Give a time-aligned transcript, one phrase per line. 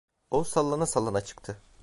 [0.31, 1.57] O, sallana sallana çıktı.